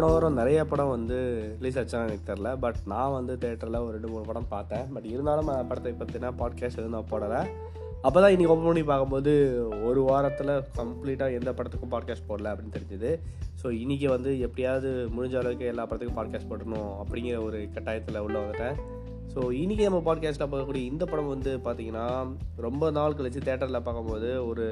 [0.00, 1.16] போன வாரம் நிறைய படம் வந்து
[1.60, 4.92] ரிலீஸ் ஆச்சான்னு எனக்கு தெரில பட் நான் வந்து தேட்டரில் ஒரு ரெண்டு மூணு படம் பார்த்தேன்.
[4.92, 7.40] பட் இருந்தாலும் படத்தை பற்றினா பாட்காஸ்ட் எதுவும் நான் போடலை.
[8.02, 9.32] அப்போ தான் இன்றைக்கி ஓப்பன் பண்ணி பார்க்கும்போது
[9.84, 13.10] ஒரு வாரத்தில் கம்ப்ளீட்டாக எந்த படத்துக்கும் பாட்காஸ்ட் போடல அப்படின்னு தெரிஞ்சுது.
[13.62, 18.78] ஸோ இன்றைக்கி வந்து எப்படியாவது முடிஞ்ச அளவுக்கு எல்லா படத்துக்கும் பாட்காஸ்ட் போடணும் அப்படிங்கிற ஒரு கட்டாயத்தில் உள்ள வந்துட்டேன்.
[19.34, 22.06] ஸோ இன்றைக்கி நம்ம பாட்காஸ்ட்டில் பார்க்கக்கூடிய இந்த படம் வந்து பார்த்திங்கன்னா
[22.56, 24.64] ரொம்ப நாள் கழித்து தேட்டரில் பார்க்கும்போது ஒரு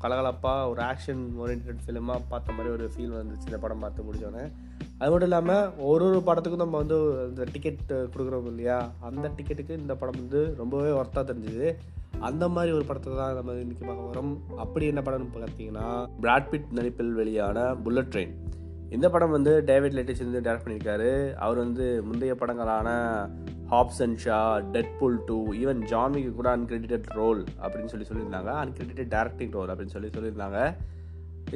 [0.00, 4.44] கலகலப்பாக ஒரு ஆக்ஷன் ஓரியன்ட் ஃபிலிமாக பார்த்த மாதிரி ஒரு ஃபீல் வந்துச்சு இந்த படம் பார்த்து முடிச்சோன்னே
[4.98, 8.90] அது மட்டும் இல்லாமல் ஒரு ஒரு படத்துக்கும் நம்ம வந்து இந்த டிக்கெட் கொடுக்குறோம் இல்லையா?
[9.00, 11.68] அந்த டிக்கெட்டுக்கு இந்த படம் வந்து ரொம்பவே ஒர்த்தாக தெரிஞ்சுது.
[12.20, 15.86] அந்த மாதிரி ஒரு படத்தை தான் நம்ம இன்றைக்கி பார்க்க வரோம் அப்படி என்ன படம்னு பார்த்தீங்கன்னா
[16.22, 18.34] பிராட்பிட் நடிப்பில் வெளியான புல்லட் ட்ரெயின்
[18.96, 21.10] இந்த படம் வந்து டேவிட் லேட்டிஸ் வந்து டேரக்ட் பண்ணியிருக்காரு.
[21.44, 22.88] அவர் வந்து முந்தைய படங்களான
[23.72, 24.38] Hobbs and Shaw
[25.00, 28.50] Deadpool two even ஜான்விக்கு கூட அன்கிரெடிட்டட் ரோல் அப்படின்னு சொல்லி சொல்லியிருந்தாங்க.
[28.64, 30.60] அன்கிரெடிட்டட் டேரக்டிங் ரோல் அப்படின்னு சொல்லி சொல்லியிருந்தாங்க.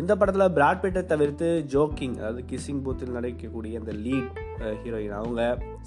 [0.02, 4.30] இந்த படத்தில் பிராட்பேட்டை தவிர்த்து ஜோக்கிங் அதாவது கிஸ்ஸிங் பூத்தில் நடிக்கக்கூடிய அந்த லீட்
[4.82, 5.42] ஹீரோயின் அவங்க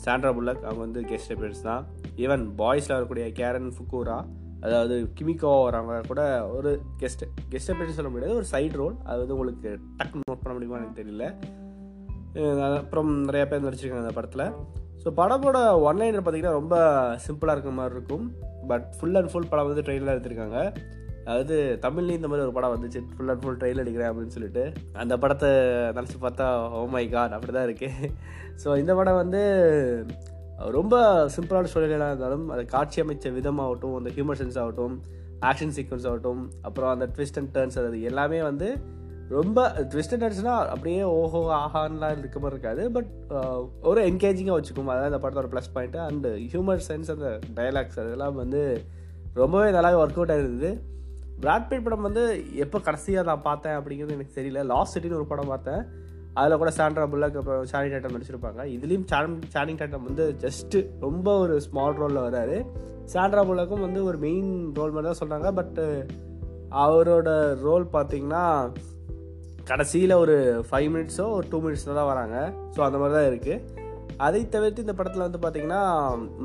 [0.05, 1.83] சாண்ட்ரா புல்லக் அவங்க வந்து கெஸ்ட் அப்பியர்ஸ் தான்.
[2.25, 4.19] ஈவன் பாய்ஸில் வரக்கூடிய கேரன் ஃபுக்கூரா
[4.65, 6.21] அதாவது கிமிக்கோ வரவங்க கூட
[6.57, 6.71] ஒரு
[7.01, 8.37] கெஸ்ட் கெஸ்ட் அப்படின்னு சொல்ல முடியாது.
[8.39, 11.25] ஒரு சைட் ரோல் அது வந்து உங்களுக்கு டக்கு நோட் பண்ண முடியுமா எனக்கு தெரியல.
[12.81, 14.45] அப்புறம் நிறைய பேர் நடிச்சிருக்காங்க அந்த படத்தில்.
[15.03, 16.75] ஸோ படமோட ஒன்லைனர் பார்த்தீங்கன்னா ரொம்ப
[17.25, 18.25] சிம்பிளாக இருக்கிற மாதிரி இருக்கும்.
[18.71, 20.59] பட் ஃபுல் அண்ட் ஃபுல் படம் வந்து ட்ரெயினில் எடுத்திருக்காங்க.
[21.29, 22.99] அதாவது தமிழ்லேயும் இந்த மாதிரி ஒரு படம் வந்துச்சு.
[23.15, 24.63] ஃபுல் அண்ட் ஃபுல் ட்ரெயில் அடிக்கிறேன் அப்படின்னு சொல்லிட்டு.
[25.03, 25.49] அந்த படத்தை
[25.97, 28.09] நினச்சி பார்த்தா oh ஓ மை காட் அப்படி தான் இருக்குது
[28.63, 29.41] ஸோ இந்த படம் வந்து
[30.77, 30.95] ரொம்ப
[31.35, 34.95] சிம்பிளான ஸ்டோரிகளாக இருந்தாலும் அதை காட்சி அமைச்ச விதமாகட்டும் அந்த ஹியூமர் சென்ஸ் ஆகட்டும்
[35.49, 38.69] ஆக்ஷன் சீக்வன்ஸ் ஆகட்டும் அப்புறம் அந்த ட்விஸ்ட் அண்ட் டர்ன்ஸ் அது எல்லாமே வந்து
[39.29, 39.59] ரொம்ப
[39.91, 42.83] ட்விஸ்ட் அண்ட் டர்ன்ஸ்னால் அப்படியே ஓஹோ ஆஹான்லாம் இருக்க மாதிரி இருக்காது.
[42.91, 43.09] பட்
[43.81, 48.61] ஒரு என்கேஜிங்காக வச்சுக்கும் அதான் இந்த படத்தோட plus point and humour sense அந்த டைலாக்ஸ் அதெல்லாம் வந்து
[49.33, 50.71] ரொம்பவே நல்லாவே ஒர்க் அவுட் ஆயிருந்தது.
[51.43, 52.23] பிராட்பேட் படம் வந்து
[52.55, 54.65] எப்போ கடைசியாக நான் பார்த்தேன் அப்படிங்கிறது எனக்கு தெரியல.
[54.65, 55.83] லாஸ்ட் சிட்டின்னு ஒரு படம் பார்த்தேன்.
[56.39, 58.61] அதில் கூட சாண்ட்ரா புல்லக் அப்புறம் சானிங் டேட்டம் நடிச்சிருப்பாங்க.
[58.75, 62.57] இதுலேயும் சான் சானிங் டேட்டம் வந்து ஜஸ்ட்டு ரொம்ப ஒரு ஸ்மால் ரோலில் வராரு.
[63.13, 65.85] சாண்ட்ரா புல்லாக்கும் வந்து ஒரு மெயின் ரோல் மாதிரி தான் சொல்கிறாங்க பட்டு
[66.83, 67.29] அவரோட
[67.67, 68.43] ரோல் பார்த்தீங்கன்னா
[69.69, 70.35] கடைசியில் ஒரு
[70.67, 72.37] ஃபைவ் மினிட்ஸோ ஒரு டூ மினிட்ஸில் தான் வராங்க.
[72.75, 73.87] ஸோ அந்த மாதிரி தான் இருக்குது
[74.27, 75.81] அதை தவிர்த்து இந்த படத்தில் வந்து பார்த்திங்கன்னா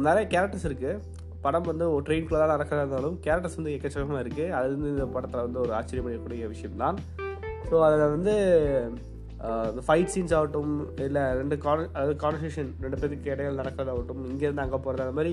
[0.09, 1.01] நிறைய கேரக்டர்ஸ் இருக்குது
[1.45, 5.45] படம் வந்து ஒரு ட்ரெயின்குள்ளே தான் நடக்கிறதா இருந்தாலும் கேரக்டர்ஸ் வந்து எக்கச்சக்கமாக இருக்குது அது வந்து இந்த படத்தில்
[5.47, 6.99] வந்து ஒரு ஆச்சரியப்படக்கூடிய விஷயம் தான்
[7.71, 8.35] ஸோ அதில் வந்து
[9.71, 10.75] இந்த ஃபைட் சீன்ஸ் ஆகட்டும்
[11.07, 15.33] இல்லை ரெண்டு கான் அதாவது கான்வர்சேஷன் ரெண்டு பேருக்கு இடையில நடக்கிறதாகட்டும் இங்கேருந்து அங்கே போகிறது அந்த மாதிரி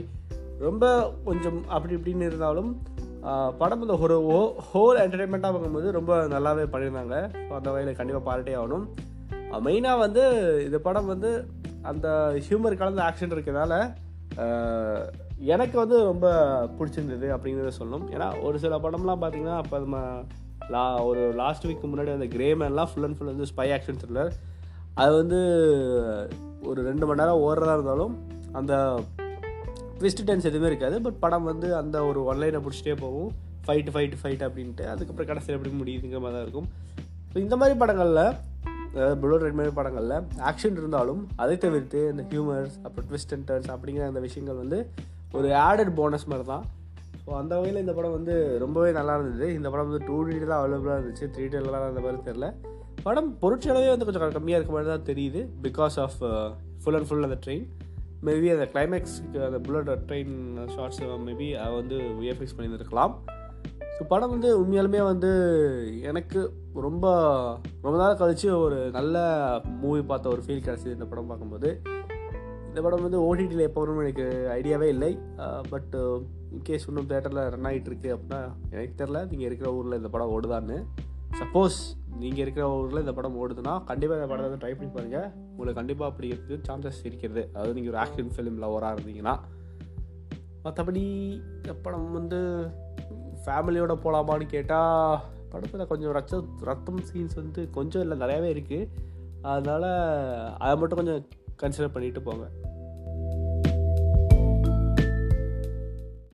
[0.67, 0.85] ரொம்ப
[1.27, 2.71] கொஞ்சம் அப்படி இப்படின்னு இருந்தாலும்
[3.61, 4.39] படம் இந்த ஒரு ஹோ
[4.69, 7.15] ஹோல் என்டர்டைன்மெண்ட்டாக பார்க்கும்போது ரொம்ப நல்லாவே பண்ணியிருந்தாங்க.
[7.47, 8.85] ஸோ அந்த வகையில் கண்டிப்பாக பாராட்டே ஆகணும்.
[9.65, 10.23] மெயினாக வந்து
[10.67, 11.31] இந்த படம் வந்து
[11.91, 12.07] அந்த
[12.47, 13.75] ஹியூமர் கலந்த ஆக்ஷன் இருக்கிறதால
[15.53, 16.27] எனக்கு வந்து ரொம்ப
[16.77, 18.05] பிடிச்சிருந்தது அப்படிங்கிறத சொல்லணும்.
[18.15, 19.99] ஏன்னா ஒரு சில படம்லாம் பார்த்திங்கன்னா அப்போ நம்ம
[20.75, 24.31] லா ஒரு லாஸ்ட் வீக் முன்னாடி அந்த கிரேமேன்லாம் ஃபுல் அண்ட் ஃபுல் வந்து ஸ்பை ஆக்ஷன் த்ரில்லர்
[25.01, 25.39] அது வந்து
[26.69, 28.13] ஒரு ரெண்டு மணி நேரம் ஓடுறதா இருந்தாலும்
[28.59, 28.73] அந்த
[29.99, 30.95] ட்விஸ்ட் டென்ஸ் எதுவுமே இருக்காது.
[31.05, 33.31] பட் படம் வந்து அந்த ஒரு ஒன்லைனை பிடிச்சிட்டே போகும்.
[33.65, 34.85] ஃபைட்டு ஃபைட்டு ஃபைட் அப்படின்ட்டு.
[34.93, 36.69] அதுக்கப்புறம் கடைசியில் எப்படி முடியுதுங்கிற மாதிரி தான் இருக்கும்.
[37.31, 38.23] ஸோ இந்த மாதிரி படங்களில்
[39.21, 40.15] புல்லட் ரெட் மாதிரி படங்களில்
[40.51, 44.79] ஆக்ஷன் இருந்தாலும் அதை தவிர்த்து இந்த ஹியூமர்ஸ் அப்புறம் ட்விஸ்ட் அண்ட் டர்ன்ஸ் அப்படிங்கிற அந்த விஷயங்கள் வந்து
[45.37, 46.65] ஒரு ஆடட் போனஸ் மாதிரி தான்.
[47.23, 49.47] ஸோ அந்த வகையில் இந்த படம் வந்து ரொம்பவே நல்லா இருந்தது.
[49.57, 51.27] இந்த படம் வந்து டூ டி தான் அவைலபிளாக இருந்துச்சு.
[51.35, 52.47] த்ரீ டிலாம் அந்த மாதிரி தெரில
[53.05, 55.41] படம் பொருட்செலவே வந்து கொஞ்சம் கம்மியாக இருக்க மாதிரி தான் தெரியுது.
[55.67, 56.17] Because of
[56.81, 57.65] full and full அந்த ட்ரெயின்
[58.27, 60.33] மேபி அந்த கிளைமேக்ஸ்க்கு அந்த புல்லட் ட்ரெயின்
[60.73, 63.13] ஷார்ட்ஸ் மேபி அதை வந்து விஎஃப்எக்ஸ் பண்ணியிருந்துருக்கலாம்.
[63.95, 65.31] ஸோ படம் வந்து உண்மையாலுமே வந்து
[66.09, 66.39] எனக்கு
[66.87, 67.05] ரொம்ப
[67.85, 69.17] ரொம்ப நாள் கழித்து ஒரு நல்ல
[69.83, 71.71] மூவி பார்த்த ஒரு ஃபீல் கிடச்சிது இந்த படம் பார்க்கும்போது.
[72.71, 74.25] இந்த படம் வந்து ஓடிடியில் எப்போ வரும்னு எனக்கு
[74.57, 75.09] ஐடியாவே இல்லை.
[75.71, 75.95] பட்
[76.55, 78.39] இன்கேஸ் இன்னும் தேட்டரில் ரன் ஆகிட்டு இருக்கு அப்படின்னா
[78.73, 80.77] எனக்கு தெரில நீங்கள் இருக்கிற ஊரில் இந்த படம் ஓடுதான்னு.
[81.39, 81.79] சப்போஸ்
[82.21, 86.11] நீங்கள் இருக்கிற ஊரில் இந்த படம் ஓடுதுன்னா கண்டிப்பாக இந்த படத்தை வந்து ட்ரை பண்ணி பாருங்கள் உங்களுக்கு கண்டிப்பாக
[86.11, 87.43] அப்படி இருக்குது சான்சஸ் இருக்கிறது.
[87.53, 89.35] அதாவது நீங்கள் ஒரு ஆக்ஷன் ஃபிலிம் லவராக இருந்தீங்கன்னா.
[90.65, 91.03] மற்றபடி
[91.59, 92.39] இந்த படம் வந்து
[93.43, 95.19] ஃபேமிலியோட போகலாமான்னு கேட்டால்
[95.53, 96.41] படத்தில் கொஞ்சம் ரச்ச
[96.71, 98.89] ரத்தம் சீன்ஸ் வந்து கொஞ்சம் இல்லை நிறையாவே இருக்குது
[99.51, 99.89] அதனால்
[100.63, 101.21] அதை மட்டும் கொஞ்சம்
[101.61, 102.45] கன்சிடர் பண்ணிட்டு போங்க.